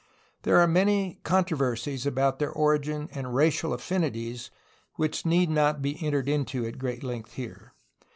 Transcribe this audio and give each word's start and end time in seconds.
There 0.41 0.57
are 0.59 0.65
many 0.65 1.19
controversies 1.23 2.07
about 2.07 2.39
their 2.39 2.49
origin 2.51 3.07
and 3.11 3.35
racial 3.35 3.69
affini 3.69 4.11
ties 4.11 4.49
which 4.95 5.27
need 5.27 5.51
not 5.51 5.79
be 5.83 6.03
entered 6.03 6.27
into 6.27 6.65
at 6.65 6.79
great 6.79 7.03
length 7.03 7.33
here. 7.33 7.73